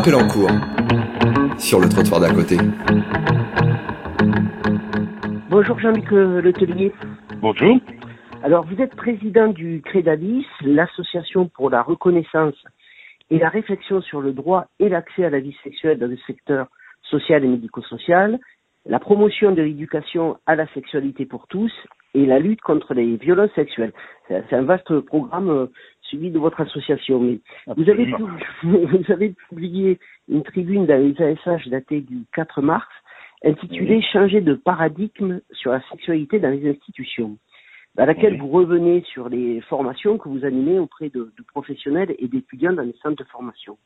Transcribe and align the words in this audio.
appel 0.00 0.14
en 0.14 0.26
cours 0.28 0.50
sur 1.58 1.78
le 1.78 1.86
trottoir 1.86 2.20
d'à 2.20 2.30
côté. 2.32 2.56
Bonjour 5.50 5.78
Jean-Luc 5.78 6.10
euh, 6.12 6.40
Letellier. 6.40 6.90
Bonjour. 7.42 7.76
Alors 8.42 8.64
vous 8.64 8.80
êtes 8.80 8.96
président 8.96 9.48
du 9.48 9.82
CREDADIS, 9.82 10.46
l'association 10.62 11.48
pour 11.48 11.68
la 11.68 11.82
reconnaissance 11.82 12.54
et 13.28 13.38
la 13.38 13.50
réflexion 13.50 14.00
sur 14.00 14.22
le 14.22 14.32
droit 14.32 14.68
et 14.78 14.88
l'accès 14.88 15.26
à 15.26 15.28
la 15.28 15.40
vie 15.40 15.56
sexuelle 15.62 15.98
dans 15.98 16.08
le 16.08 16.16
secteur 16.26 16.68
social 17.02 17.44
et 17.44 17.48
médico-social, 17.48 18.38
la 18.86 19.00
promotion 19.00 19.52
de 19.52 19.60
l'éducation 19.60 20.38
à 20.46 20.56
la 20.56 20.66
sexualité 20.68 21.26
pour 21.26 21.46
tous 21.46 21.72
et 22.14 22.24
la 22.24 22.38
lutte 22.38 22.62
contre 22.62 22.94
les 22.94 23.16
violences 23.16 23.52
sexuelles. 23.54 23.92
C'est 24.28 24.42
c'est 24.48 24.56
un 24.56 24.62
vaste 24.62 24.98
programme 25.00 25.68
suivi 26.10 26.30
de 26.30 26.38
votre 26.38 26.60
association. 26.60 27.20
Mais 27.20 27.38
vous 27.76 27.88
avez, 27.88 28.06
vous 28.62 29.34
publié 29.48 29.98
une 30.28 30.42
tribune 30.42 30.86
dans 30.86 31.00
les 31.00 31.14
ASH 31.22 31.68
datée 31.68 32.00
du 32.00 32.24
4 32.34 32.60
mars 32.62 32.88
intitulée 33.44 34.02
Changer 34.02 34.40
de 34.40 34.54
paradigme 34.54 35.40
sur 35.52 35.72
la 35.72 35.80
sexualité 35.90 36.40
dans 36.40 36.50
les 36.50 36.68
institutions, 36.68 37.38
dans 37.94 38.04
laquelle 38.04 38.34
Oui. 38.34 38.38
vous 38.40 38.48
revenez 38.48 39.02
sur 39.12 39.28
les 39.28 39.60
formations 39.62 40.18
que 40.18 40.28
vous 40.28 40.44
animez 40.44 40.78
auprès 40.78 41.08
de, 41.08 41.32
de 41.36 41.42
professionnels 41.48 42.14
et 42.18 42.28
d'étudiants 42.28 42.74
dans 42.74 42.82
les 42.82 42.96
centres 43.02 43.22
de 43.22 43.28
formation. 43.30 43.78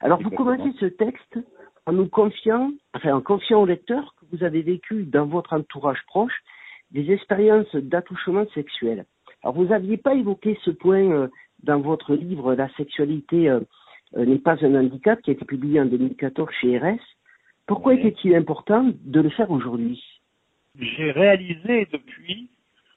Alors 0.00 0.20
vous 0.20 0.30
commencez 0.30 0.72
ce 0.80 0.86
texte 0.86 1.38
en 1.86 1.92
nous 1.92 2.08
confiant, 2.08 2.72
enfin 2.94 3.12
en 3.12 3.20
confiant 3.20 3.62
au 3.62 3.66
lecteur 3.66 4.14
que 4.18 4.36
vous 4.36 4.42
avez 4.44 4.62
vécu 4.62 5.04
dans 5.04 5.26
votre 5.26 5.52
entourage 5.52 6.02
proche 6.06 6.42
des 6.90 7.10
expériences 7.12 7.74
d'attouchement 7.74 8.46
sexuel. 8.54 9.04
Alors 9.44 9.56
vous 9.56 9.66
n'aviez 9.66 9.98
pas 9.98 10.14
évoqué 10.14 10.58
ce 10.64 10.70
point 10.70 11.10
euh, 11.10 11.28
dans 11.62 11.78
votre 11.78 12.14
livre 12.14 12.54
La 12.54 12.70
sexualité 12.76 13.50
euh, 13.50 13.60
euh, 14.16 14.24
n'est 14.24 14.38
pas 14.38 14.56
un 14.64 14.74
handicap 14.74 15.20
qui 15.20 15.30
a 15.30 15.32
été 15.34 15.44
publié 15.44 15.78
en 15.80 15.84
2014 15.84 16.48
chez 16.62 16.78
RS. 16.78 16.98
Pourquoi 17.66 17.92
Oui. 17.92 18.00
était-il 18.00 18.34
important 18.34 18.90
de 19.04 19.20
le 19.20 19.28
faire 19.28 19.50
aujourd'hui? 19.50 20.02
J'ai 20.78 21.10
réalisé 21.10 21.86
depuis, 21.92 22.48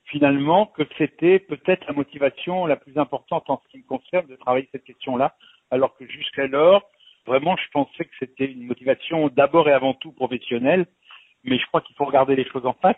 finalement, 0.06 0.68
que 0.68 0.84
c'était 0.98 1.40
peut-être 1.40 1.86
la 1.86 1.94
motivation 1.94 2.66
la 2.66 2.78
plus 2.78 2.98
importante 2.98 3.50
en 3.50 3.62
ce 3.66 3.70
qui 3.70 3.80
me 3.80 3.84
concerne 3.84 4.28
de 4.28 4.36
travailler 4.38 4.70
cette 4.72 4.86
question-là, 4.86 5.36
alors 5.70 5.98
que 5.98 6.08
jusqu'alors, 6.08 6.90
vraiment, 7.26 7.58
je 7.58 7.70
pensais 7.74 8.06
que 8.06 8.16
c'était 8.20 8.50
une 8.50 8.68
motivation 8.68 9.28
d'abord 9.28 9.68
et 9.68 9.74
avant 9.74 9.96
tout 9.96 10.14
professionnelle, 10.14 10.86
mais 11.44 11.60
je 11.60 11.66
crois 11.68 11.82
qu'il 11.82 11.96
faut 11.98 12.06
regarder 12.06 12.38
les 12.38 12.46
choses 12.46 12.66
en 12.66 12.74
face. 12.74 12.96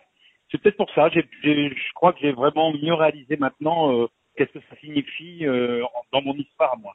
C'est 0.51 0.61
peut-être 0.61 0.77
pour 0.77 0.89
ça, 0.93 1.09
j'ai, 1.09 1.25
j'ai- 1.43 1.69
je 1.69 1.93
crois 1.93 2.13
que 2.13 2.19
j'ai 2.21 2.31
vraiment 2.31 2.71
mieux 2.73 2.93
réalisé 2.93 3.37
maintenant 3.37 3.93
euh, 3.93 4.07
qu'est-ce 4.35 4.51
que 4.53 4.59
ça 4.69 4.75
signifie 4.81 5.45
euh, 5.45 5.83
dans 6.11 6.21
mon 6.21 6.33
histoire 6.33 6.73
à 6.73 6.77
moi. 6.77 6.93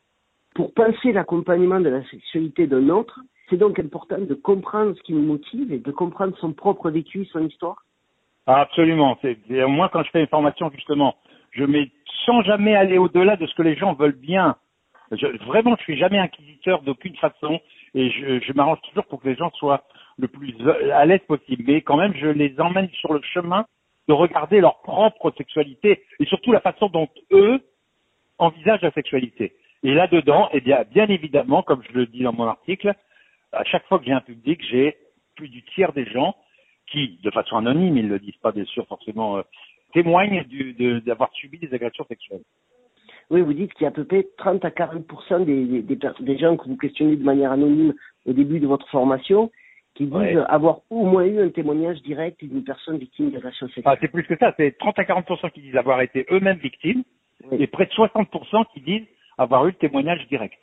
Pour 0.55 0.73
penser 0.75 1.13
l'accompagnement 1.13 1.81
de 1.81 1.89
la 1.89 2.05
sexualité 2.09 2.67
d'un 2.67 2.89
autre, 2.89 3.21
c'est 3.51 3.57
donc 3.57 3.79
important 3.79 4.19
de 4.19 4.35
comprendre 4.35 4.95
ce 4.97 5.03
qui 5.03 5.13
nous 5.13 5.23
motive 5.23 5.73
et 5.73 5.79
de 5.79 5.91
comprendre 5.93 6.37
son 6.39 6.53
propre 6.53 6.91
vécu, 6.91 7.25
son 7.27 7.47
histoire. 7.47 7.85
Ah, 8.47 8.61
absolument. 8.63 9.19
C'est, 9.23 9.39
c'est- 9.49 9.67
moi, 9.67 9.89
quand 9.93 10.03
je 10.03 10.11
fais 10.11 10.21
une 10.21 10.27
formation, 10.29 10.71
justement, 10.75 11.17
je 11.53 11.65
mets 11.65 11.91
sans 12.27 12.43
jamais 12.43 12.75
aller 12.75 12.99
au-delà 12.99 13.37
de 13.37 13.47
ce 13.47 13.55
que 13.55 13.63
les 13.63 13.77
gens 13.77 13.95
veulent 13.95 14.13
bien. 14.19 14.57
Je, 15.13 15.27
vraiment, 15.45 15.77
je 15.79 15.83
suis 15.83 15.97
jamais 15.97 16.19
inquisiteur 16.19 16.83
d'aucune 16.83 17.15
façon 17.17 17.61
et 17.95 18.11
je, 18.11 18.41
je 18.41 18.53
m'arrange 18.55 18.81
toujours 18.89 19.05
pour 19.07 19.21
que 19.21 19.29
les 19.29 19.37
gens 19.37 19.51
soient 19.53 19.85
le 20.19 20.29
plus 20.29 20.55
à 20.93 21.05
l'aise 21.07 21.21
possible. 21.27 21.65
Mais 21.67 21.83
quand 21.83 21.97
même, 21.97 22.15
je 22.15 22.27
les 22.27 22.59
emmène 22.61 22.89
sur 23.01 23.13
le 23.13 23.21
chemin 23.23 23.67
de 24.09 24.13
regarder 24.13 24.61
leur 24.61 24.81
propre 24.83 25.33
sexualité 25.37 26.03
et 26.21 26.27
surtout 26.27 26.53
la 26.53 26.61
façon 26.61 26.89
dont 26.89 27.09
eux 27.33 27.61
envisagent 28.39 28.83
la 28.83 28.93
sexualité. 28.93 29.55
Et 29.83 29.95
là-dedans, 29.95 30.49
eh 30.53 30.61
bien, 30.61 30.85
bien 30.91 31.07
évidemment, 31.09 31.63
comme 31.63 31.83
je 31.89 31.93
le 31.99 32.07
dis 32.07 32.23
dans 32.23 32.33
mon 32.33 32.47
article, 32.47 32.95
à 33.53 33.65
chaque 33.65 33.87
fois 33.87 33.99
que 33.99 34.05
j'ai 34.05 34.13
un 34.13 34.21
public, 34.21 34.61
j'ai 34.71 34.97
plus 35.37 35.49
du 35.49 35.63
tiers 35.63 35.93
des 35.93 36.07
gens 36.07 36.35
qui, 36.91 37.19
de 37.23 37.31
façon 37.31 37.57
anonyme, 37.57 37.97
ils 37.97 38.09
le 38.09 38.19
disent 38.19 38.37
pas 38.37 38.53
bien 38.53 38.65
sûr 38.65 38.87
forcément, 38.87 39.39
euh, 39.39 39.43
témoignent 39.93 40.45
d'avoir 41.07 41.33
subi 41.33 41.59
des 41.59 41.73
agressions 41.73 42.05
sexuelles. 42.07 42.43
Oui, 43.31 43.41
vous 43.41 43.55
dites 43.55 43.73
qu'il 43.75 43.83
y 43.83 43.87
a 43.87 43.89
à 43.89 43.93
peu 43.93 44.05
près 44.05 44.27
30 44.37 44.65
à 44.65 44.71
40 44.71 45.47
des, 45.47 45.83
des, 45.83 45.99
des 46.21 46.39
gens 46.39 46.57
que 46.57 46.69
vous 46.69 46.77
questionnez 46.77 47.17
de 47.17 47.25
manière 47.25 47.53
anonyme 47.53 47.95
au 48.27 48.33
début 48.33 48.61
de 48.61 48.67
votre 48.67 48.89
formation 48.89 49.51
qui 49.95 50.05
disent 50.05 50.13
Ouais. 50.15 50.37
avoir 50.49 50.81
au 50.91 51.05
moins 51.07 51.25
eu 51.25 51.41
un 51.41 51.49
témoignage 51.51 52.03
direct 52.03 52.43
d'une 52.45 52.65
personne 52.65 52.99
victime 52.99 53.31
d'agression 53.31 53.69
sexuelle. 53.69 53.99
c'est 54.01 54.09
plus 54.09 54.25
que 54.25 54.37
ça, 54.37 54.53
c'est 54.57 54.77
30 54.79 54.99
à 54.99 55.05
40% 55.05 55.51
qui 55.53 55.61
disent 55.61 55.77
avoir 55.77 56.01
été 56.01 56.27
eux-mêmes 56.31 56.59
victimes 56.59 57.05
Oui. 57.51 57.59
et 57.63 57.67
près 57.67 57.87
de 57.87 57.93
60 57.93 58.29
qui 58.73 58.81
disent 58.81 59.07
avoir 59.39 59.65
eu 59.67 59.71
le 59.71 59.75
témoignage 59.77 60.27
direct. 60.29 60.59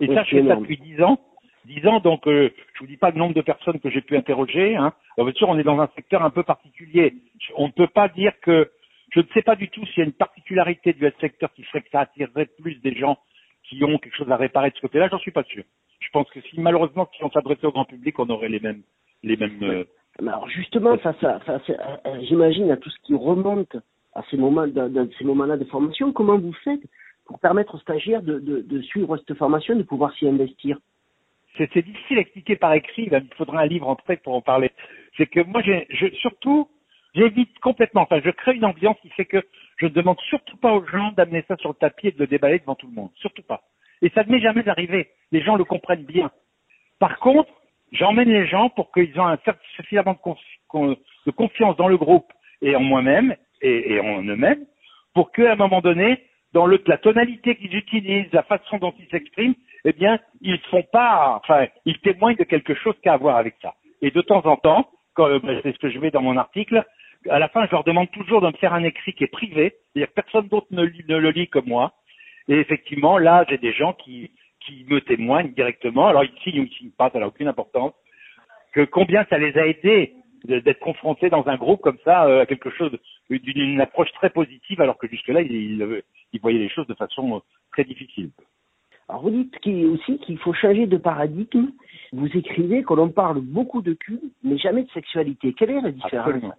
Et 0.00 0.08
Oui, 0.08 0.14
ça, 0.14 0.22
je 0.24 0.36
fais 0.36 0.46
ça 0.46 0.56
depuis 0.56 0.76
10 0.76 1.02
ans. 1.02 1.18
10 1.64 1.86
ans, 1.86 2.00
donc 2.00 2.26
euh, 2.26 2.50
je 2.74 2.80
vous 2.80 2.86
dis 2.86 2.96
pas 2.96 3.10
le 3.10 3.18
nombre 3.18 3.34
de 3.34 3.42
personnes 3.42 3.78
que 3.80 3.90
j'ai 3.90 4.00
pu 4.00 4.16
interroger. 4.16 4.76
Hein. 4.76 4.92
Alors, 5.16 5.26
bien 5.26 5.34
sûr, 5.34 5.48
on 5.48 5.58
est 5.58 5.64
dans 5.64 5.80
un 5.80 5.88
secteur 5.96 6.22
un 6.22 6.30
peu 6.30 6.42
particulier. 6.42 7.14
On 7.56 7.66
ne 7.66 7.72
peut 7.72 7.88
pas 7.88 8.08
dire 8.08 8.32
que 8.40 8.70
je 9.10 9.20
ne 9.20 9.26
sais 9.34 9.42
pas 9.42 9.56
du 9.56 9.68
tout 9.68 9.84
s'il 9.86 9.98
y 9.98 10.02
a 10.02 10.04
une 10.04 10.12
particularité 10.12 10.92
du 10.92 11.10
secteur 11.20 11.52
qui 11.54 11.62
ferait 11.64 11.82
que 11.82 11.90
ça 11.90 12.00
attirerait 12.00 12.48
plus 12.60 12.76
des 12.80 12.94
gens 12.94 13.18
qui 13.64 13.82
ont 13.84 13.98
quelque 13.98 14.16
chose 14.16 14.30
à 14.30 14.36
réparer 14.36 14.70
de 14.70 14.76
ce 14.76 14.80
côté-là. 14.80 15.08
J'en 15.10 15.18
suis 15.18 15.30
pas 15.30 15.44
sûr. 15.44 15.64
Je 16.00 16.08
pense 16.10 16.28
que 16.30 16.40
si 16.40 16.60
malheureusement 16.60 17.08
si 17.16 17.24
on 17.24 17.30
s'adressait 17.30 17.66
au 17.66 17.72
grand 17.72 17.84
public, 17.84 18.18
on 18.18 18.28
aurait 18.30 18.48
les 18.48 18.60
mêmes 18.60 18.82
les 19.22 19.36
mêmes. 19.36 19.62
euh, 19.62 19.84
alors 20.20 20.48
justement, 20.48 20.96
face 20.98 21.22
à, 21.24 21.40
face 21.40 21.70
à- 21.70 22.00
à- 22.04 22.20
j'imagine 22.22 22.70
à 22.70 22.76
tout 22.76 22.90
ce 22.90 22.98
qui 23.04 23.14
remonte 23.14 23.76
à 24.14 24.22
ces 24.30 24.36
moments, 24.36 24.66
dans, 24.66 24.88
dans 24.92 25.08
ces 25.18 25.24
moments-là 25.24 25.56
de 25.56 25.64
formation, 25.64 26.12
comment 26.12 26.38
vous 26.38 26.52
faites 26.64 26.80
pour 27.26 27.38
permettre 27.38 27.74
aux 27.74 27.78
stagiaires 27.78 28.22
de, 28.22 28.38
de, 28.38 28.60
de 28.62 28.82
suivre 28.82 29.16
cette 29.18 29.36
formation, 29.36 29.76
de 29.76 29.82
pouvoir 29.82 30.12
s'y 30.14 30.26
investir? 30.26 30.78
C'est 31.56 31.70
c'est 31.72 31.82
difficile 31.82 32.18
à 32.18 32.20
expliquer 32.20 32.56
par 32.56 32.72
écrit, 32.74 33.08
il 33.10 33.28
faudrait 33.36 33.58
un 33.58 33.66
livre 33.66 33.88
en 33.88 33.96
trait 33.96 34.16
pour 34.16 34.34
en 34.34 34.40
parler. 34.40 34.70
C'est 35.16 35.26
que 35.26 35.40
moi, 35.40 35.60
j'ai, 35.62 35.86
je, 35.90 36.06
surtout, 36.16 36.68
j'évite 37.14 37.58
complètement, 37.60 38.02
enfin, 38.02 38.20
je 38.24 38.30
crée 38.30 38.54
une 38.54 38.64
ambiance 38.64 38.96
qui 39.02 39.10
fait 39.10 39.24
que 39.24 39.44
je 39.76 39.86
ne 39.86 39.90
demande 39.90 40.18
surtout 40.28 40.56
pas 40.56 40.72
aux 40.72 40.86
gens 40.86 41.12
d'amener 41.12 41.44
ça 41.48 41.56
sur 41.56 41.70
le 41.70 41.74
tapis 41.74 42.08
et 42.08 42.12
de 42.12 42.18
le 42.18 42.26
déballer 42.26 42.60
devant 42.60 42.74
tout 42.76 42.86
le 42.86 42.94
monde. 42.94 43.10
Surtout 43.16 43.42
pas. 43.42 43.62
Et 44.02 44.10
ça 44.10 44.24
ne 44.24 44.30
m'est 44.30 44.40
jamais 44.40 44.68
arrivé. 44.68 45.08
Les 45.32 45.42
gens 45.42 45.56
le 45.56 45.64
comprennent 45.64 46.04
bien. 46.04 46.30
Par 46.98 47.18
contre, 47.18 47.50
j'emmène 47.92 48.28
les 48.30 48.46
gens 48.46 48.68
pour 48.70 48.92
qu'ils 48.92 49.10
aient 49.16 49.18
un 49.18 49.38
suffisamment 49.76 50.12
de, 50.14 50.18
confi- 50.18 50.58
con- 50.68 50.96
de 51.26 51.30
confiance 51.30 51.76
dans 51.76 51.88
le 51.88 51.96
groupe 51.96 52.30
et 52.62 52.74
en 52.76 52.80
moi-même 52.80 53.36
et, 53.60 53.98
en 54.00 54.22
eux-mêmes 54.22 54.64
pour 55.14 55.32
qu'à 55.32 55.52
un 55.52 55.56
moment 55.56 55.80
donné, 55.80 56.22
dans 56.52 56.66
le, 56.66 56.80
la 56.86 56.98
tonalité 56.98 57.56
qu'ils 57.56 57.74
utilisent, 57.74 58.32
la 58.32 58.42
façon 58.44 58.78
dont 58.78 58.94
ils 58.98 59.08
s'expriment, 59.08 59.54
eh 59.84 59.92
bien, 59.92 60.18
ils 60.40 60.58
font 60.70 60.84
pas, 60.92 61.40
enfin, 61.42 61.66
ils 61.84 61.98
témoignent 61.98 62.36
de 62.36 62.44
quelque 62.44 62.74
chose 62.74 62.94
qui 63.02 63.08
a 63.08 63.14
à 63.14 63.16
voir 63.16 63.36
avec 63.36 63.56
ça. 63.60 63.74
Et 64.00 64.10
de 64.10 64.20
temps 64.20 64.44
en 64.46 64.56
temps, 64.56 64.88
ben, 65.16 65.40
c'est 65.62 65.72
ce 65.72 65.78
que 65.78 65.90
je 65.90 65.98
mets 65.98 66.10
dans 66.12 66.22
mon 66.22 66.36
article, 66.36 66.84
à 67.28 67.38
la 67.40 67.48
fin, 67.48 67.66
je 67.66 67.72
leur 67.72 67.82
demande 67.84 68.10
toujours 68.12 68.40
de 68.40 68.46
me 68.46 68.52
faire 68.52 68.72
un 68.72 68.84
écrit 68.84 69.12
qui 69.12 69.24
est 69.24 69.32
privé, 69.32 69.74
c'est-à-dire 69.92 70.08
que 70.08 70.14
personne 70.14 70.46
d'autre 70.48 70.68
ne, 70.70 70.84
ne 70.84 71.16
le 71.16 71.30
lit 71.30 71.48
que 71.48 71.58
moi. 71.58 71.92
Et 72.48 72.54
effectivement, 72.54 73.18
là, 73.18 73.44
j'ai 73.48 73.58
des 73.58 73.72
gens 73.72 73.92
qui, 73.92 74.30
qui 74.60 74.84
me 74.88 75.00
témoignent 75.00 75.52
directement. 75.52 76.08
Alors, 76.08 76.24
ils 76.24 76.40
signent 76.42 76.60
ou 76.62 76.64
ils 76.64 76.76
signent 76.76 76.90
pas, 76.90 77.10
ça 77.10 77.18
n'a 77.18 77.26
aucune 77.26 77.48
importance. 77.48 77.92
Que 78.72 78.84
combien 78.84 79.24
ça 79.30 79.38
les 79.38 79.56
a 79.58 79.66
aidés 79.66 80.14
d'être 80.44 80.80
confrontés 80.80 81.30
dans 81.30 81.46
un 81.48 81.56
groupe 81.56 81.80
comme 81.80 81.98
ça 82.04 82.26
euh, 82.26 82.42
à 82.42 82.46
quelque 82.46 82.70
chose 82.70 82.92
d'une 83.28 83.60
une 83.60 83.80
approche 83.80 84.12
très 84.12 84.30
positive, 84.30 84.80
alors 84.80 84.96
que 84.96 85.08
jusque-là, 85.08 85.42
ils, 85.42 85.52
ils, 85.52 86.02
ils 86.32 86.40
voyaient 86.40 86.58
les 86.58 86.68
choses 86.68 86.86
de 86.86 86.94
façon 86.94 87.36
euh, 87.36 87.40
très 87.72 87.84
difficile. 87.84 88.30
Alors 89.08 89.22
vous 89.22 89.30
dites 89.30 89.56
aussi 89.66 90.18
qu'il 90.18 90.38
faut 90.38 90.52
changer 90.52 90.86
de 90.86 90.98
paradigme. 90.98 91.68
Vous 92.12 92.28
écrivez 92.36 92.82
que 92.82 92.92
l'on 92.92 93.08
parle 93.08 93.40
beaucoup 93.40 93.80
de 93.80 93.94
cul, 93.94 94.20
mais 94.44 94.58
jamais 94.58 94.82
de 94.82 94.90
sexualité. 94.90 95.54
Quelle 95.54 95.70
est 95.70 95.80
la 95.80 95.90
différence 95.90 96.26
Absolument. 96.26 96.54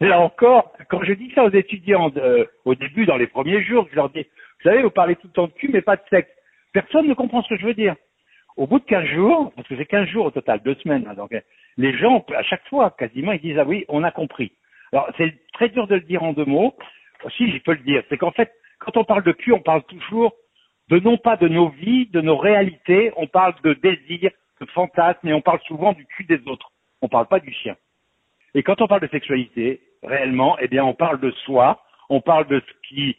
Là 0.00 0.20
encore, 0.20 0.72
quand 0.88 1.02
je 1.02 1.12
dis 1.14 1.32
ça 1.34 1.44
aux 1.44 1.50
étudiants 1.50 2.12
euh, 2.16 2.44
au 2.64 2.76
début, 2.76 3.06
dans 3.06 3.16
les 3.16 3.26
premiers 3.26 3.62
jours, 3.64 3.88
je 3.90 3.96
leur 3.96 4.10
dis, 4.10 4.24
vous 4.58 4.70
savez, 4.70 4.82
vous 4.82 4.90
parlez 4.90 5.16
tout 5.16 5.28
le 5.28 5.32
temps 5.32 5.46
de 5.46 5.52
cul, 5.52 5.70
mais 5.72 5.82
pas 5.82 5.96
de 5.96 6.02
sexe. 6.10 6.30
Personne 6.72 7.06
ne 7.06 7.14
comprend 7.14 7.42
ce 7.42 7.48
que 7.50 7.60
je 7.60 7.66
veux 7.66 7.74
dire. 7.74 7.94
Au 8.56 8.66
bout 8.66 8.80
de 8.80 8.84
15 8.84 9.04
jours, 9.06 9.52
parce 9.54 9.68
que 9.68 9.76
c'est 9.76 9.86
15 9.86 10.08
jours 10.08 10.26
au 10.26 10.30
total, 10.30 10.60
deux 10.64 10.74
semaines, 10.76 11.06
hein, 11.08 11.14
donc 11.14 11.32
euh, 11.32 11.40
les 11.76 11.96
gens, 11.96 12.24
à 12.36 12.42
chaque 12.42 12.66
fois, 12.68 12.90
quasiment, 12.98 13.32
ils 13.32 13.40
disent, 13.40 13.58
ah 13.58 13.64
oui, 13.64 13.84
on 13.88 14.02
a 14.02 14.10
compris. 14.10 14.50
Alors, 14.92 15.08
c'est 15.16 15.32
très 15.52 15.68
dur 15.68 15.86
de 15.86 15.94
le 15.94 16.00
dire 16.00 16.22
en 16.24 16.32
deux 16.32 16.44
mots. 16.44 16.74
Si, 17.36 17.50
je 17.50 17.58
peux 17.58 17.72
le 17.72 17.78
dire. 17.78 18.02
C'est 18.08 18.16
qu'en 18.16 18.32
fait, 18.32 18.52
quand 18.80 18.96
on 18.96 19.04
parle 19.04 19.22
de 19.22 19.32
cul, 19.32 19.52
on 19.52 19.60
parle 19.60 19.82
toujours 19.84 20.34
de 20.88 20.98
non 20.98 21.18
pas 21.18 21.36
de 21.36 21.46
nos 21.46 21.68
vies, 21.68 22.06
de 22.06 22.20
nos 22.20 22.36
réalités, 22.36 23.12
on 23.16 23.26
parle 23.26 23.54
de 23.62 23.74
désir, 23.74 24.30
de 24.60 24.66
fantasme, 24.66 25.28
et 25.28 25.32
on 25.32 25.40
parle 25.40 25.60
souvent 25.66 25.92
du 25.92 26.04
cul 26.06 26.24
des 26.24 26.40
autres. 26.48 26.72
On 27.02 27.08
parle 27.08 27.26
pas 27.26 27.40
du 27.40 27.52
chien. 27.52 27.76
Et 28.54 28.62
quand 28.62 28.80
on 28.80 28.88
parle 28.88 29.02
de 29.02 29.08
sexualité, 29.08 29.80
réellement, 30.02 30.56
eh 30.60 30.68
bien, 30.68 30.84
on 30.84 30.94
parle 30.94 31.20
de 31.20 31.30
soi, 31.44 31.82
on 32.08 32.20
parle 32.20 32.46
de 32.48 32.60
ce 32.60 32.88
qui, 32.88 33.16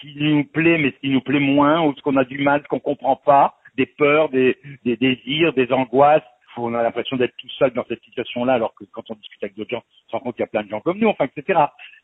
qui 0.00 0.14
nous 0.18 0.44
plaît, 0.44 0.78
mais 0.78 0.90
ce 0.92 0.98
qui 1.00 1.10
nous 1.10 1.20
plaît 1.20 1.40
moins, 1.40 1.82
ou 1.82 1.94
ce 1.94 2.02
qu'on 2.02 2.16
a 2.16 2.24
du 2.24 2.38
mal, 2.38 2.62
ce 2.62 2.68
qu'on 2.68 2.80
comprend 2.80 3.16
pas, 3.16 3.56
des 3.76 3.86
peurs, 3.86 4.28
des, 4.28 4.56
des 4.84 4.96
désirs, 4.96 5.52
des 5.52 5.72
angoisses. 5.72 6.22
On 6.56 6.74
a 6.74 6.82
l'impression 6.82 7.16
d'être 7.16 7.36
tout 7.38 7.48
seul 7.58 7.72
dans 7.72 7.84
cette 7.88 8.02
situation-là, 8.02 8.54
alors 8.54 8.74
que 8.74 8.84
quand 8.92 9.08
on 9.08 9.14
discute 9.14 9.42
avec 9.42 9.56
d'autres 9.56 9.70
gens, 9.70 9.82
on 10.06 10.10
se 10.10 10.16
rend 10.16 10.20
compte 10.20 10.36
qu'il 10.36 10.42
y 10.42 10.44
a 10.44 10.48
plein 10.48 10.64
de 10.64 10.68
gens 10.68 10.80
comme 10.80 10.98
nous, 10.98 11.08
enfin, 11.08 11.26
etc. 11.26 11.60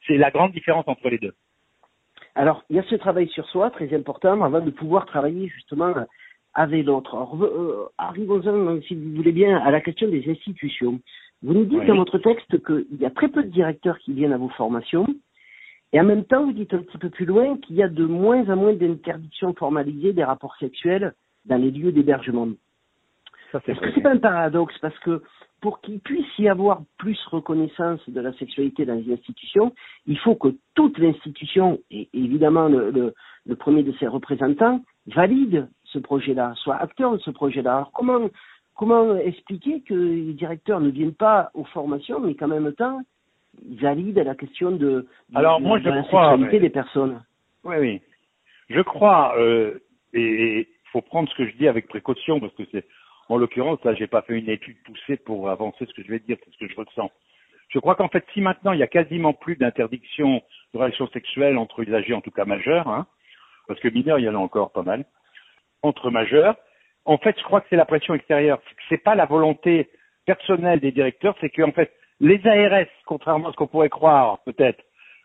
C'est 0.06 0.16
la 0.16 0.30
grande 0.30 0.52
différence 0.52 0.86
entre 0.86 1.08
les 1.08 1.18
deux. 1.18 1.34
Alors, 2.36 2.62
il 2.70 2.76
y 2.76 2.78
a 2.78 2.82
ce 2.84 2.94
travail 2.94 3.28
sur 3.28 3.46
soi 3.48 3.70
très 3.70 3.92
important 3.94 4.42
avant 4.42 4.60
de 4.60 4.70
pouvoir 4.70 5.06
travailler 5.06 5.48
justement 5.48 5.94
avec 6.54 6.86
l'autre. 6.86 7.14
Euh, 7.42 7.88
arrivons-en, 7.98 8.80
si 8.82 8.94
vous 8.94 9.16
voulez 9.16 9.32
bien, 9.32 9.58
à 9.58 9.70
la 9.70 9.80
question 9.80 10.08
des 10.08 10.28
institutions. 10.30 11.00
Vous 11.42 11.52
nous 11.52 11.64
dites 11.64 11.84
dans 11.84 11.96
votre 11.96 12.18
texte 12.18 12.64
qu'il 12.64 12.98
y 12.98 13.04
a 13.04 13.10
très 13.10 13.28
peu 13.28 13.42
de 13.42 13.50
directeurs 13.50 13.98
qui 13.98 14.12
viennent 14.12 14.32
à 14.32 14.38
vos 14.38 14.48
formations, 14.50 15.06
et 15.92 16.00
en 16.00 16.04
même 16.04 16.24
temps, 16.24 16.44
vous 16.44 16.52
dites 16.52 16.74
un 16.74 16.82
petit 16.82 16.98
peu 16.98 17.10
plus 17.10 17.26
loin 17.26 17.56
qu'il 17.58 17.76
y 17.76 17.82
a 17.82 17.88
de 17.88 18.04
moins 18.04 18.48
en 18.50 18.56
moins 18.56 18.74
d'interdictions 18.74 19.54
formalisées 19.54 20.12
des 20.12 20.24
rapports 20.24 20.56
sexuels 20.56 21.14
dans 21.44 21.56
les 21.56 21.70
lieux 21.70 21.92
d'hébergement. 21.92 22.48
Est-ce 23.54 23.80
que 23.80 23.92
c'est 23.94 24.02
pas 24.02 24.10
un 24.10 24.18
paradoxe? 24.18 24.76
Parce 24.80 24.98
que 25.00 25.22
pour 25.60 25.80
qu'il 25.80 26.00
puisse 26.00 26.38
y 26.38 26.48
avoir 26.48 26.82
plus 26.98 27.18
reconnaissance 27.30 28.00
de 28.08 28.20
la 28.20 28.32
sexualité 28.34 28.84
dans 28.84 28.94
les 28.94 29.12
institutions, 29.12 29.72
il 30.06 30.18
faut 30.18 30.34
que 30.34 30.54
toute 30.74 30.98
l'institution, 30.98 31.80
et 31.90 32.08
évidemment 32.12 32.68
le, 32.68 33.14
le, 33.46 33.56
premier 33.56 33.82
de 33.82 33.92
ses 33.92 34.06
représentants, 34.06 34.82
valide 35.06 35.68
ce 35.84 35.98
projet-là, 35.98 36.52
soit 36.56 36.76
acteur 36.76 37.12
de 37.12 37.18
ce 37.18 37.30
projet-là. 37.30 37.76
Alors 37.76 37.92
comment, 37.92 38.28
comment 38.74 39.16
expliquer 39.16 39.80
que 39.80 39.94
les 39.94 40.34
directeurs 40.34 40.80
ne 40.80 40.90
viennent 40.90 41.14
pas 41.14 41.50
aux 41.54 41.64
formations, 41.64 42.20
mais 42.20 42.34
qu'en 42.34 42.48
même 42.48 42.72
temps, 42.74 43.00
ils 43.64 43.80
valident 43.80 44.22
la 44.24 44.34
question 44.34 44.70
de, 44.70 45.06
Alors, 45.34 45.60
moi, 45.60 45.78
je 45.78 45.88
la 45.88 46.02
sexualité 46.02 46.60
des 46.60 46.70
personnes 46.70 47.22
Oui, 47.64 47.76
oui. 47.78 48.00
Je 48.68 48.80
crois, 48.80 49.34
euh, 49.38 49.78
et 50.12 50.60
il 50.60 50.88
faut 50.90 51.02
prendre 51.02 51.28
ce 51.28 51.34
que 51.36 51.46
je 51.46 51.56
dis 51.56 51.68
avec 51.68 51.88
précaution, 51.88 52.40
parce 52.40 52.54
que 52.54 52.64
c'est 52.72 52.84
en 53.28 53.38
l'occurrence, 53.38 53.82
là, 53.84 53.94
j'ai 53.94 54.06
pas 54.06 54.22
fait 54.22 54.38
une 54.38 54.48
étude 54.48 54.76
poussée 54.84 55.16
pour 55.16 55.50
avancer 55.50 55.84
ce 55.86 55.92
que 55.94 56.02
je 56.02 56.08
vais 56.08 56.20
dire, 56.20 56.36
c'est 56.44 56.52
ce 56.52 56.58
que 56.58 56.68
je 56.68 56.76
ressens. 56.76 57.10
Je 57.68 57.78
crois 57.80 57.96
qu'en 57.96 58.08
fait, 58.08 58.24
si 58.32 58.40
maintenant 58.40 58.72
il 58.72 58.78
y 58.78 58.84
a 58.84 58.86
quasiment 58.86 59.32
plus 59.32 59.56
d'interdiction 59.56 60.40
de 60.72 60.78
relations 60.78 61.08
sexuelles 61.08 61.58
entre 61.58 61.80
usagers, 61.80 62.14
en 62.14 62.20
tout 62.20 62.30
cas 62.30 62.44
majeurs, 62.44 62.88
hein, 62.88 63.06
parce 63.66 63.80
que 63.80 63.88
mineurs, 63.88 64.20
il 64.20 64.24
y 64.24 64.28
en 64.28 64.36
a 64.36 64.38
encore 64.38 64.70
pas 64.70 64.84
mal, 64.84 65.04
entre 65.82 66.10
majeurs, 66.10 66.56
en 67.04 67.18
fait, 67.18 67.36
je 67.38 67.44
crois 67.44 67.60
que 67.60 67.66
c'est 67.68 67.76
la 67.76 67.84
pression 67.84 68.14
extérieure. 68.14 68.60
C'est 68.88 69.02
pas 69.02 69.14
la 69.14 69.26
volonté 69.26 69.90
personnelle 70.26 70.80
des 70.80 70.92
directeurs, 70.92 71.36
c'est 71.40 71.50
qu'en 71.50 71.72
fait, 71.72 71.92
les 72.20 72.40
ARS, 72.46 72.86
contrairement 73.04 73.48
à 73.48 73.52
ce 73.52 73.56
qu'on 73.56 73.66
pourrait 73.66 73.88
croire, 73.88 74.38
peut-être, 74.44 74.82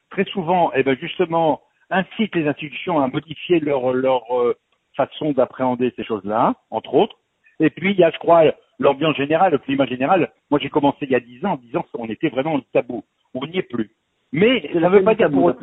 très 0.09 0.25
souvent, 0.25 0.71
eh 0.75 0.83
ben 0.83 0.97
justement, 0.99 1.61
incitent 1.89 2.35
les 2.35 2.47
institutions 2.47 2.99
à 2.99 3.07
modifier 3.07 3.59
leur, 3.59 3.93
leur 3.93 4.23
euh, 4.37 4.55
façon 4.95 5.31
d'appréhender 5.31 5.93
ces 5.95 6.03
choses-là, 6.03 6.55
entre 6.69 6.93
autres. 6.93 7.17
Et 7.59 7.69
puis, 7.69 7.91
il 7.91 7.99
y 7.99 8.03
a, 8.03 8.11
je 8.11 8.17
crois, 8.17 8.43
l'ambiance 8.79 9.15
générale, 9.15 9.51
le 9.51 9.57
climat 9.59 9.85
général. 9.85 10.31
Moi, 10.49 10.59
j'ai 10.61 10.69
commencé 10.69 10.97
il 11.01 11.11
y 11.11 11.15
a 11.15 11.19
dix 11.19 11.45
ans 11.45 11.53
en 11.53 11.57
disant 11.57 11.85
qu'on 11.93 12.09
était 12.09 12.29
vraiment 12.29 12.55
le 12.55 12.63
tabou. 12.73 13.03
On 13.33 13.45
n'y 13.45 13.57
est 13.57 13.63
plus. 13.63 13.91
Mais 14.31 14.69
ça 14.73 14.79
ne 14.79 14.89
veut 14.89 15.03
pas 15.03 15.15
dire 15.15 15.29
pour 15.29 15.53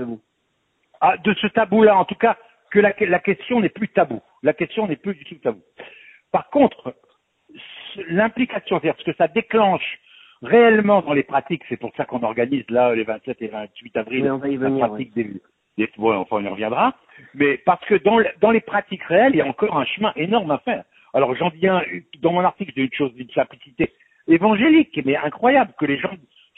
ah, 1.00 1.16
de 1.16 1.34
ce 1.34 1.46
tabou-là, 1.46 1.96
en 1.96 2.04
tout 2.04 2.16
cas, 2.16 2.36
que 2.70 2.80
la, 2.80 2.92
la 3.00 3.20
question 3.20 3.60
n'est 3.60 3.69
plus 3.69 3.88
tabou. 3.88 4.20
La 4.42 4.52
question 4.52 4.86
n'est 4.88 4.96
plus 4.96 5.14
du 5.14 5.25
tout 5.25 5.36
tabou. 5.36 5.60
Par 6.32 6.50
contre, 6.50 6.94
l'implication, 8.08 8.80
c'est-à-dire 8.80 8.98
ce 8.98 9.04
que 9.04 9.16
ça 9.16 9.28
déclenche 9.28 9.98
réellement 10.43 11.02
dans 11.02 11.12
les 11.12 11.23
pratiques, 11.23 11.62
c'est 11.69 11.76
pour 11.76 11.93
ça 11.96 12.05
qu'on 12.05 12.23
organise 12.23 12.64
là 12.70 12.94
les 12.94 13.05
27 13.05 13.43
et 13.43 13.49
28 13.49 13.96
avril 13.96 14.25
la 14.25 14.70
pratique 14.88 15.14
des, 15.14 15.31
des 15.76 15.88
bon, 15.96 16.14
enfin 16.14 16.37
on 16.37 16.44
y 16.44 16.49
reviendra, 16.49 16.94
mais 17.35 17.58
parce 17.58 17.85
que 17.87 17.94
dans, 17.96 18.19
dans 18.40 18.50
les 18.50 18.61
pratiques 18.61 19.02
réelles, 19.05 19.35
il 19.35 19.38
y 19.38 19.43
a 19.43 19.46
encore 19.46 19.76
un 19.76 19.85
chemin 19.85 20.12
énorme 20.17 20.50
à 20.50 20.58
faire. 20.58 20.85
Alors 21.14 21.35
j'en 21.35 21.49
viens, 21.49 21.82
dans 22.20 22.32
mon 22.32 22.40
article, 22.40 22.73
j'ai 22.76 22.82
une 22.82 22.93
chose 22.93 23.12
d'une 23.14 23.31
simplicité 23.31 23.93
évangélique, 24.26 25.00
mais 25.05 25.17
incroyable 25.17 25.73
que 25.79 25.87
les 25.87 25.99
gens, 25.99 26.11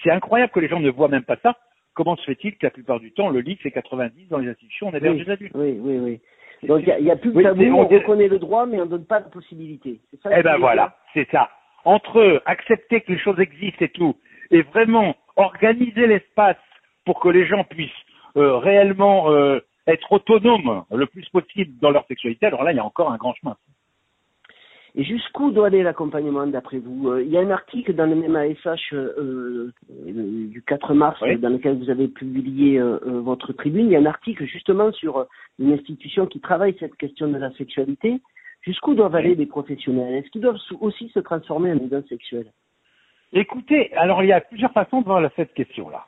c'est 0.02 0.10
incroyable 0.10 0.52
que 0.52 0.60
les 0.60 0.68
gens 0.68 0.80
ne 0.80 0.90
voient 0.90 1.08
même 1.08 1.24
pas 1.24 1.36
ça. 1.42 1.56
Comment 1.94 2.16
se 2.16 2.24
fait-il 2.24 2.52
que 2.52 2.66
la 2.66 2.70
plupart 2.70 3.00
du 3.00 3.12
temps, 3.12 3.30
le 3.30 3.40
lit 3.40 3.58
c'est 3.62 3.70
90 3.70 4.28
dans 4.28 4.38
les 4.38 4.48
institutions, 4.48 4.88
on 4.88 4.94
héberge 4.94 5.18
oui, 5.18 5.24
des 5.24 5.30
adultes 5.30 5.52
Oui, 5.54 5.78
oui, 5.80 5.98
oui. 5.98 6.20
Donc 6.66 6.82
il 6.86 7.04
n'y 7.04 7.10
a, 7.10 7.16
plus 7.16 7.32
de 7.32 7.42
tabou, 7.42 7.62
on, 7.62 7.86
reconnaît 7.86 8.28
le 8.28 8.38
droit, 8.38 8.66
mais 8.66 8.78
on 8.80 8.84
ne 8.84 8.90
donne 8.90 9.06
pas 9.06 9.20
de 9.20 9.30
possibilité. 9.30 10.00
Ça 10.22 10.30
eh 10.36 10.42
ben 10.42 10.58
voilà, 10.58 10.94
c'est 11.14 11.28
ça. 11.30 11.48
Entre 11.84 12.42
accepter 12.46 13.00
que 13.00 13.12
les 13.12 13.18
choses 13.18 13.40
existent 13.40 13.84
et 13.84 13.88
tout, 13.88 14.16
et 14.50 14.62
vraiment 14.62 15.16
organiser 15.36 16.06
l'espace 16.06 16.56
pour 17.04 17.20
que 17.20 17.28
les 17.28 17.46
gens 17.46 17.64
puissent 17.64 17.90
euh, 18.36 18.56
réellement 18.58 19.32
euh, 19.32 19.58
être 19.86 20.12
autonomes 20.12 20.84
le 20.92 21.06
plus 21.06 21.28
possible 21.30 21.72
dans 21.80 21.90
leur 21.90 22.06
sexualité, 22.06 22.46
alors 22.46 22.62
là, 22.62 22.72
il 22.72 22.76
y 22.76 22.80
a 22.80 22.84
encore 22.84 23.10
un 23.10 23.16
grand 23.16 23.34
chemin. 23.34 23.56
Et 24.96 25.04
jusqu'où 25.04 25.52
doit 25.52 25.68
aller 25.68 25.84
l'accompagnement 25.84 26.46
d'après 26.48 26.78
vous? 26.78 27.10
Euh, 27.10 27.22
Il 27.22 27.30
y 27.30 27.38
a 27.38 27.40
un 27.40 27.50
article 27.50 27.94
dans 27.94 28.06
le 28.06 28.16
même 28.16 28.34
ASH 28.34 28.92
euh, 28.92 29.72
du 29.88 30.62
4 30.66 30.94
mars 30.94 31.20
dans 31.38 31.48
lequel 31.48 31.78
vous 31.78 31.90
avez 31.90 32.08
publié 32.08 32.80
votre 33.04 33.52
tribune. 33.52 33.86
Il 33.86 33.92
y 33.92 33.96
a 33.96 34.00
un 34.00 34.06
article 34.06 34.44
justement 34.46 34.92
sur 34.92 35.26
une 35.60 35.72
institution 35.72 36.26
qui 36.26 36.40
travaille 36.40 36.76
cette 36.80 36.96
question 36.96 37.28
de 37.28 37.38
la 37.38 37.52
sexualité. 37.52 38.20
Jusqu'où 38.62 38.94
doivent 38.94 39.14
aller 39.14 39.34
les 39.34 39.46
professionnels? 39.46 40.16
Est-ce 40.16 40.30
qu'ils 40.30 40.42
doivent 40.42 40.58
aussi 40.80 41.08
se 41.10 41.20
transformer 41.20 41.72
en 41.72 41.76
aidants 41.76 42.06
sexuels 42.08 42.52
Écoutez, 43.32 43.94
alors 43.96 44.22
il 44.22 44.28
y 44.28 44.32
a 44.32 44.40
plusieurs 44.40 44.72
façons 44.72 45.00
de 45.00 45.06
voir 45.06 45.28
cette 45.36 45.54
question-là. 45.54 46.04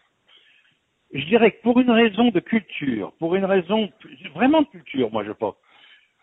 Je 1.12 1.24
dirais 1.26 1.52
que 1.52 1.62
pour 1.62 1.78
une 1.78 1.90
raison 1.90 2.30
de 2.30 2.40
culture, 2.40 3.12
pour 3.18 3.36
une 3.36 3.44
raison 3.44 3.90
vraiment 4.34 4.62
de 4.62 4.66
culture, 4.66 5.10
moi 5.12 5.24
je 5.24 5.32
pense, 5.32 5.54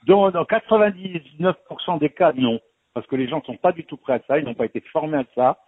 dans, 0.05 0.31
dans 0.31 0.43
99% 0.43 1.99
des 1.99 2.09
cas, 2.09 2.33
non, 2.33 2.59
parce 2.93 3.05
que 3.07 3.15
les 3.15 3.27
gens 3.27 3.39
ne 3.39 3.43
sont 3.43 3.57
pas 3.57 3.71
du 3.71 3.83
tout 3.85 3.97
prêts 3.97 4.13
à 4.13 4.21
ça, 4.27 4.39
ils 4.39 4.45
n'ont 4.45 4.55
pas 4.55 4.65
été 4.65 4.81
formés 4.91 5.19
à 5.19 5.25
ça, 5.35 5.59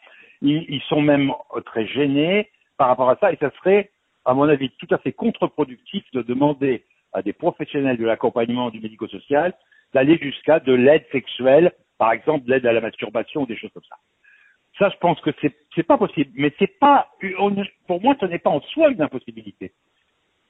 ils, 0.42 0.66
ils, 0.70 0.82
sont 0.82 1.02
même 1.02 1.32
très 1.66 1.86
gênés 1.88 2.50
par 2.78 2.88
rapport 2.88 3.10
à 3.10 3.18
ça, 3.18 3.32
et 3.32 3.38
ça 3.38 3.52
serait, 3.52 3.92
à 4.26 4.34
mon 4.34 4.50
avis, 4.50 4.70
tout 4.72 4.88
à 4.90 4.98
fait 4.98 5.12
contre-productif 5.12 6.04
de 6.14 6.24
demander 6.24 6.84
à 7.14 7.22
des 7.22 7.34
professionnels 7.34 7.98
de 7.98 8.06
l'accompagnement 8.06 8.70
du 8.70 8.80
médico-social 8.80 9.54
d'aller 9.94 10.18
jusqu'à 10.18 10.60
de 10.60 10.74
l'aide 10.74 11.06
sexuelle, 11.12 11.72
par 11.98 12.12
exemple 12.12 12.46
de 12.46 12.52
l'aide 12.52 12.66
à 12.66 12.74
la 12.74 12.82
masturbation 12.82 13.42
ou 13.42 13.46
des 13.46 13.58
choses 13.58 13.72
comme 13.74 13.84
ça. 13.84 13.98
Ça, 14.80 14.90
je 14.90 14.98
pense 14.98 15.20
que 15.22 15.32
c'est 15.42 15.54
c'est 15.76 15.84
pas 15.84 15.98
possible, 15.98 16.32
mais 16.36 16.54
c'est 16.58 16.80
pas 16.80 17.10
pour 17.88 18.02
moi, 18.02 18.16
ce 18.20 18.26
n'est 18.26 18.40
pas 18.40 18.50
en 18.50 18.62
soi 18.62 18.90
une 18.90 19.02
impossibilité. 19.02 19.74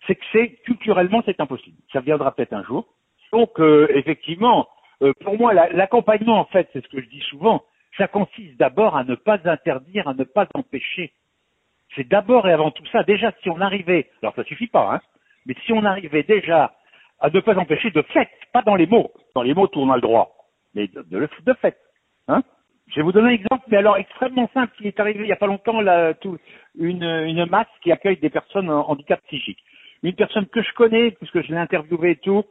C'est 0.08 0.16
que 0.16 0.26
c'est 0.32 0.50
culturellement 0.64 1.22
c'est 1.26 1.40
impossible. 1.40 1.78
Ça 1.92 2.02
viendra 2.02 2.34
peut-être 2.34 2.54
un 2.54 2.64
jour, 2.64 2.88
donc, 3.32 3.60
euh, 3.60 3.88
effectivement, 3.96 4.68
euh, 5.02 5.14
pour 5.24 5.38
moi, 5.38 5.54
l'accompagnement, 5.54 6.40
en 6.40 6.46
fait, 6.46 6.70
c'est 6.74 6.84
ce 6.84 6.90
que 6.90 7.02
je 7.02 7.08
dis 7.08 7.22
souvent, 7.22 7.64
ça 7.98 8.08
consiste 8.08 8.58
d'abord 8.58 8.96
à 8.96 9.04
ne 9.04 9.16
pas 9.16 9.40
interdire, 9.46 10.08
à 10.08 10.14
ne 10.14 10.24
pas 10.24 10.48
empêcher. 10.54 11.14
C'est 11.96 12.08
d'abord 12.08 12.48
et 12.48 12.54
avant 12.54 12.72
tout 12.72 12.86
ça, 12.92 13.04
déjà, 13.04 13.32
si 13.42 13.50
on 13.50 13.60
arrivait, 13.62 14.10
alors 14.22 14.36
ça 14.36 14.44
suffit 14.44 14.68
pas, 14.68 14.96
hein, 14.96 15.02
mais 15.46 15.56
si 15.66 15.74
on 15.74 15.84
arrivait 15.84 16.24
déjà 16.24 16.74
à 17.22 17.30
ne 17.30 17.40
pas 17.40 17.58
empêcher 17.58 17.92
de 17.92 18.02
fait, 18.02 18.30
pas 18.52 18.64
dans 18.64 18.76
les 18.76 18.88
mots, 18.88 19.12
dans 19.36 19.44
les 19.44 19.54
mots 19.54 19.68
tout 19.68 19.80
on 19.80 19.92
a 19.92 19.96
le 19.96 20.02
droit, 20.02 20.36
mais 20.74 20.88
de, 20.88 21.02
de, 21.04 21.30
de 21.46 21.54
fait. 21.54 21.78
Hein 22.28 22.44
je 22.92 22.98
vais 22.98 23.04
vous 23.04 23.12
donner 23.12 23.30
un 23.30 23.34
exemple, 23.34 23.64
mais 23.70 23.78
alors 23.78 23.98
extrêmement 23.98 24.50
simple, 24.54 24.74
qui 24.78 24.88
est 24.88 25.00
arrivé 25.00 25.20
il 25.22 25.26
n'y 25.26 25.32
a 25.32 25.38
pas 25.38 25.48
longtemps, 25.48 25.82
là, 25.82 26.14
tout, 26.14 26.38
une, 26.78 27.04
une 27.04 27.46
masse 27.46 27.68
qui 27.82 27.92
accueille 27.92 28.18
des 28.18 28.30
personnes 28.30 28.70
en 28.70 28.90
handicap 28.90 29.22
psychique. 29.28 29.60
Une 30.04 30.16
personne 30.16 30.48
que 30.48 30.62
je 30.62 30.74
connais, 30.74 31.12
puisque 31.12 31.42
je 31.42 31.52
l'ai 31.52 31.58
interviewée 31.58 32.12
et 32.12 32.16
tout, 32.18 32.44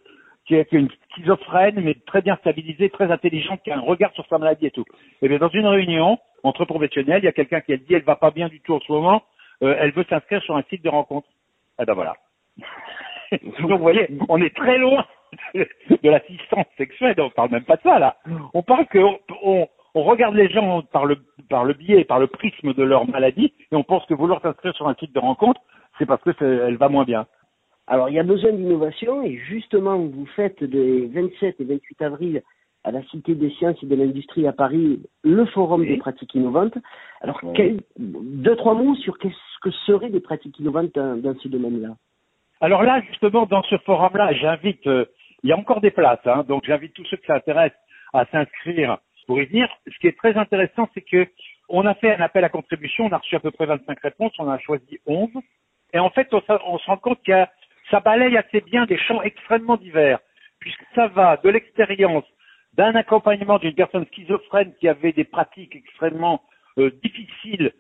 qui 0.46 0.54
est 0.54 0.72
une 0.72 0.88
schizophrène, 1.12 1.80
mais 1.80 1.94
très 2.06 2.22
bien 2.22 2.36
stabilisée, 2.36 2.88
très 2.90 3.10
intelligente, 3.10 3.60
qui 3.62 3.70
a 3.70 3.76
un 3.76 3.80
regard 3.80 4.12
sur 4.12 4.26
sa 4.28 4.38
maladie 4.38 4.66
et 4.66 4.70
tout. 4.70 4.84
Et 5.20 5.28
bien 5.28 5.38
dans 5.38 5.48
une 5.50 5.66
réunion 5.66 6.18
entre 6.42 6.64
professionnels, 6.64 7.22
il 7.22 7.26
y 7.26 7.28
a 7.28 7.32
quelqu'un 7.32 7.60
qui 7.60 7.72
a 7.72 7.76
dit 7.76 7.94
elle 7.94 8.02
va 8.02 8.16
pas 8.16 8.30
bien 8.30 8.48
du 8.48 8.60
tout 8.60 8.74
en 8.74 8.80
ce 8.80 8.90
moment, 8.90 9.22
euh, 9.62 9.76
elle 9.78 9.92
veut 9.92 10.06
s'inscrire 10.08 10.42
sur 10.42 10.56
un 10.56 10.62
site 10.62 10.82
de 10.82 10.88
rencontre. 10.88 11.28
Eh 11.80 11.84
ben 11.84 11.92
voilà. 11.92 12.14
Donc 13.32 13.70
vous 13.70 13.78
voyez, 13.78 14.08
on 14.28 14.40
est 14.40 14.54
très 14.54 14.78
loin 14.78 15.04
de 15.54 16.10
l'assistance 16.10 16.66
sexuelle, 16.76 17.14
on 17.18 17.30
parle 17.30 17.50
même 17.50 17.64
pas 17.64 17.76
de 17.76 17.82
ça 17.82 17.99
là. 17.99 18.16
On 18.54 18.62
parle 18.62 18.87
que 18.87 18.99
on, 19.42 19.68
on 19.94 20.02
regarde 20.02 20.34
les 20.34 20.49
gens 20.49 20.82
par 20.82 21.06
le 21.06 21.16
par 21.49 21.64
le 21.64 21.75
biais, 21.75 22.04
par 22.04 22.18
le 22.18 22.26
prisme 22.26 22.75
de 22.75 22.82
leur 22.82 23.08
maladie, 23.08 23.52
et 23.70 23.76
on 23.76 23.84
pense 23.84 24.04
que 24.06 24.14
vouloir 24.14 24.40
s'inscrire 24.42 24.75
sur 24.75 24.88
un 24.88 24.94
site 24.94 25.14
de 25.14 25.20
rencontre, 25.20 25.60
c'est 25.99 26.06
parce 26.06 26.22
que 26.22 26.30
elle 26.40 26.76
va 26.76 26.88
moins 26.88 27.04
bien. 27.04 27.26
Alors, 27.90 28.08
il 28.08 28.14
y 28.14 28.20
a 28.20 28.22
besoin 28.22 28.52
d'innovation 28.52 29.25
et 29.25 29.37
justement, 29.37 29.99
vous 29.99 30.26
faites 30.37 30.62
des 30.62 31.06
27 31.08 31.60
et 31.60 31.64
28 31.64 32.02
avril 32.02 32.42
à 32.84 32.92
la 32.92 33.02
Cité 33.04 33.34
des 33.34 33.50
sciences 33.50 33.82
et 33.82 33.87
de 33.87 33.96
l'industrie 33.96 34.46
à 34.46 34.52
Paris 34.52 35.02
le 35.25 35.44
forum 35.46 35.84
des 35.84 35.96
pratiques 35.96 36.34
innovantes. 36.37 36.78
Alors, 37.20 37.40
deux, 37.99 38.56
trois 38.56 38.75
mots 38.75 38.94
sur 38.94 39.18
qu'est-ce 39.18 39.34
que 39.60 39.72
seraient 39.87 40.08
des 40.08 40.20
pratiques 40.20 40.58
innovantes 40.60 40.92
dans, 40.94 41.34
ce 41.42 41.49
domaine-là? 41.49 41.96
Alors 42.60 42.82
là, 42.82 43.00
justement, 43.08 43.46
dans 43.46 43.62
ce 43.62 43.78
forum-là, 43.78 44.32
j'invite, 44.34 44.86
euh, 44.86 45.06
il 45.42 45.50
y 45.50 45.52
a 45.52 45.56
encore 45.56 45.80
des 45.80 45.90
places, 45.90 46.26
hein, 46.26 46.44
donc 46.46 46.64
j'invite 46.66 46.92
tous 46.92 47.04
ceux 47.06 47.16
qui 47.16 47.26
s'intéressent 47.26 47.78
à 48.12 48.26
s'inscrire 48.26 48.98
pour 49.26 49.40
y 49.40 49.46
venir. 49.46 49.68
Ce 49.86 49.98
qui 49.98 50.08
est 50.08 50.18
très 50.18 50.36
intéressant, 50.36 50.88
c'est 50.92 51.00
que 51.00 51.26
on 51.68 51.86
a 51.86 51.94
fait 51.94 52.14
un 52.14 52.20
appel 52.20 52.44
à 52.44 52.48
contribution, 52.48 53.06
on 53.06 53.12
a 53.12 53.18
reçu 53.18 53.36
à 53.36 53.40
peu 53.40 53.50
près 53.50 53.64
25 53.64 53.98
réponses, 54.00 54.32
on 54.38 54.50
a 54.50 54.58
choisi 54.58 54.98
11. 55.06 55.28
Et 55.94 55.98
en 55.98 56.10
fait, 56.10 56.28
on, 56.34 56.42
on 56.66 56.78
se 56.78 56.86
rend 56.86 56.96
compte 56.98 57.26
a 57.30 57.48
ça 57.90 58.00
balaye 58.00 58.36
assez 58.36 58.60
bien 58.60 58.86
des 58.86 58.98
champs 58.98 59.22
extrêmement 59.22 59.76
divers, 59.76 60.18
puisque 60.60 60.84
ça 60.94 61.08
va 61.08 61.38
de 61.38 61.48
l'expérience 61.48 62.24
d'un 62.74 62.94
accompagnement 62.94 63.58
d'une 63.58 63.74
personne 63.74 64.06
schizophrène 64.12 64.72
qui 64.78 64.88
avait 64.88 65.12
des 65.12 65.24
pratiques 65.24 65.74
extrêmement 65.74 66.42
euh, 66.78 66.90
difficiles 67.02 67.72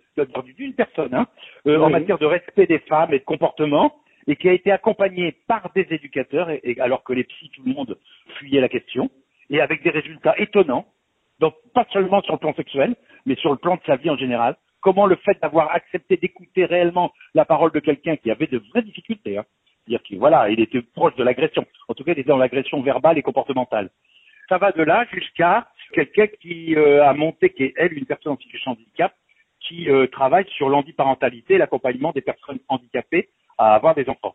d'une 0.56 0.74
personne 0.74 1.14
hein, 1.14 1.26
euh, 1.66 1.78
en 1.78 1.90
matière 1.90 2.18
de 2.18 2.26
respect 2.26 2.66
des 2.66 2.80
femmes 2.80 3.14
et 3.14 3.20
de 3.20 3.24
comportement, 3.24 3.94
et 4.30 4.36
qui 4.36 4.48
a 4.48 4.52
été 4.52 4.70
accompagnée 4.70 5.32
par 5.48 5.72
des 5.74 5.88
éducateurs, 5.90 6.48
alors 6.78 7.02
que 7.02 7.12
les 7.12 7.24
psys, 7.24 7.50
tout 7.50 7.62
le 7.66 7.72
monde 7.72 7.98
fuyait 8.38 8.60
la 8.60 8.68
question. 8.68 9.10
et 9.52 9.60
avec 9.60 9.82
des 9.82 9.90
résultats 9.90 10.38
étonnants. 10.38 10.86
Donc 11.40 11.54
pas 11.74 11.84
seulement 11.92 12.22
sur 12.22 12.34
le 12.34 12.38
plan 12.38 12.54
sexuel, 12.54 12.94
mais 13.26 13.34
sur 13.34 13.50
le 13.50 13.56
plan 13.56 13.74
de 13.74 13.80
sa 13.84 13.96
vie 13.96 14.08
en 14.08 14.16
général. 14.16 14.56
Comment 14.80 15.06
le 15.06 15.16
fait 15.16 15.36
d'avoir 15.42 15.72
accepté 15.72 16.16
d'écouter 16.16 16.64
réellement 16.64 17.12
la 17.34 17.44
parole 17.44 17.72
de 17.72 17.80
quelqu'un 17.80 18.14
qui 18.14 18.30
avait 18.30 18.46
de 18.46 18.58
vraies 18.70 18.82
difficultés, 18.82 19.36
hein, 19.36 19.44
c'est-à-dire 19.84 20.02
qu'il 20.04 20.18
voilà, 20.18 20.48
il 20.48 20.60
était 20.60 20.80
proche 20.80 21.16
de 21.16 21.24
l'agression. 21.24 21.66
En 21.88 21.94
tout 21.94 22.04
cas, 22.04 22.12
il 22.12 22.20
était 22.20 22.28
dans 22.28 22.36
l'agression 22.36 22.80
verbale 22.82 23.18
et 23.18 23.22
comportementale. 23.22 23.90
Ça 24.48 24.58
va 24.58 24.70
de 24.70 24.84
là 24.84 25.04
jusqu'à 25.12 25.66
quelqu'un 25.92 26.28
qui 26.40 26.76
euh, 26.76 27.04
a 27.04 27.12
monté, 27.14 27.50
qui 27.50 27.64
est 27.64 27.74
elle 27.76 27.94
une 27.94 28.06
personne 28.06 28.34
en 28.34 28.38
situation 28.38 28.74
de 28.74 28.76
handicap, 28.78 29.12
qui 29.58 29.90
euh, 29.90 30.06
travaille 30.06 30.46
sur 30.50 30.68
l'handiparentalité 30.68 31.58
l'accompagnement 31.58 32.12
des 32.12 32.20
personnes 32.20 32.60
handicapées 32.68 33.28
à 33.60 33.74
avoir 33.74 33.94
des 33.94 34.08
enfants. 34.08 34.34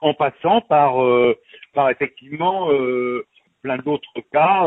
En 0.00 0.14
passant 0.14 0.60
par, 0.62 1.02
euh, 1.02 1.38
par 1.72 1.90
effectivement 1.90 2.68
plein 3.62 3.78
d'autres 3.78 4.20
cas 4.32 4.66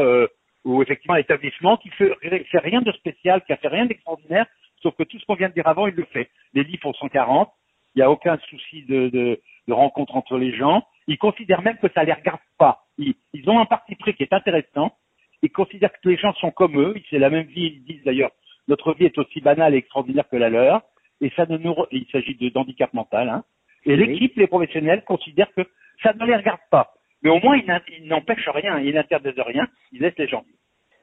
où 0.66 0.82
effectivement 0.82 1.16
un 1.16 1.78
qui 1.78 1.90
fait, 1.90 2.14
fait 2.22 2.60
rien 2.60 2.82
de 2.82 2.92
spécial, 2.92 3.44
qui 3.46 3.54
a 3.54 3.58
fait 3.58 3.68
rien 3.68 3.86
d'extraordinaire, 3.86 4.46
sauf 4.82 4.96
que 4.96 5.04
tout 5.04 5.18
ce 5.20 5.26
qu'on 5.26 5.36
vient 5.36 5.50
de 5.50 5.54
dire 5.54 5.68
avant, 5.68 5.88
il 5.88 5.96
le 5.96 6.06
fait. 6.06 6.30
Les 6.54 6.64
lits 6.64 6.78
font 6.78 6.94
140, 6.94 7.50
il 7.96 8.00
n'y 8.00 8.04
a 8.04 8.12
aucun 8.12 8.38
souci 8.50 8.84
de, 8.84 9.40
rencontre 9.70 10.16
entre 10.16 10.38
les 10.38 10.56
gens. 10.56 10.86
Ils 11.08 11.18
considèrent 11.18 11.62
même 11.62 11.78
que 11.78 11.90
ça 11.94 12.04
les 12.04 12.14
regarde 12.14 12.40
pas. 12.58 12.86
Ils, 12.98 13.16
ils 13.34 13.50
ont 13.50 13.60
un 13.60 13.66
parti 13.66 13.96
pris 13.96 14.14
qui 14.14 14.24
est 14.24 14.34
intéressant. 14.34 14.96
Ils 15.42 15.52
considèrent 15.52 15.92
que 15.92 16.10
les 16.10 16.18
gens 16.18 16.34
sont 16.36 16.52
comme 16.52 16.80
eux. 16.80 16.96
C'est 17.10 17.20
la 17.20 17.30
même 17.30 17.48
vie. 17.48 17.78
Ils 17.78 17.84
disent 17.84 18.04
d'ailleurs, 18.04 18.32
notre 18.68 18.94
vie 18.94 19.06
est 19.06 19.18
aussi 19.18 19.40
banale 19.42 19.74
et 19.74 19.78
extraordinaire 19.78 20.28
que 20.30 20.36
la 20.36 20.50
leur. 20.50 20.82
Et 21.22 21.32
ça 21.36 21.46
ne 21.46 21.58
nous, 21.58 21.76
il 21.92 22.06
s'agit 22.12 22.36
d'handicap 22.52 22.94
mental. 22.94 23.30
Hein. 23.30 23.44
Et 23.88 23.96
l'équipe, 23.96 24.36
les 24.36 24.48
professionnels 24.48 25.03
considèrent 25.06 25.51
que 25.56 25.63
ça 26.03 26.13
ne 26.13 26.25
les 26.25 26.36
regarde 26.36 26.60
pas. 26.70 26.94
Mais 27.24 27.29
au 27.29 27.39
moins, 27.39 27.58
ils 27.58 28.08
n'empêchent 28.08 28.50
rien, 28.50 28.79
ils 28.79 28.94
n'interdisent 28.94 29.39
rien, 29.39 29.67
ils 29.91 30.01
laissent 30.01 30.17
les 30.17 30.27
gens. 30.27 30.44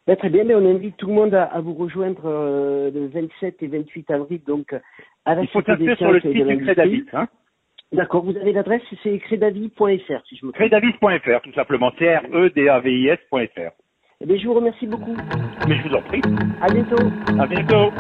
Ben, 0.06 0.16
très 0.16 0.28
bien, 0.28 0.44
mais 0.44 0.54
on 0.54 0.70
invite 0.70 0.96
tout 0.98 1.06
le 1.06 1.14
monde 1.14 1.34
à, 1.34 1.58
vous 1.60 1.74
rejoindre 1.74 2.22
euh, 2.26 2.90
le 2.90 3.06
27 3.06 3.62
et 3.62 3.66
28 3.68 4.10
avril, 4.10 4.40
donc 4.46 4.74
à 5.24 5.34
la 5.34 5.42
Il 5.42 5.48
faut 5.48 5.62
t'inscrire 5.62 5.96
sur 5.96 6.12
le 6.12 6.20
site 6.20 6.46
du 6.46 6.58
Crédavit. 6.58 7.04
Hein 7.14 7.26
D'accord, 7.92 8.24
vous 8.24 8.36
avez 8.36 8.52
l'adresse, 8.52 8.82
c'est 9.02 9.18
crédavit.fr 9.18 10.26
si 10.28 10.36
je 10.36 10.46
me 10.46 10.52
trompe. 10.52 10.54
Crédavit.fr, 10.54 11.40
tout 11.42 11.52
simplement, 11.54 11.90
C-R-E-D-A-V-I-S.fr. 11.98 13.70
Eh 14.20 14.26
bien, 14.26 14.36
je 14.36 14.46
vous 14.46 14.54
remercie 14.54 14.86
beaucoup. 14.86 15.16
Mais 15.68 15.76
je 15.76 15.88
vous 15.88 15.94
en 15.94 16.02
prie. 16.02 16.20
À 16.60 16.66
bientôt. 16.72 16.96
À 17.38 17.46
bientôt. 17.46 17.92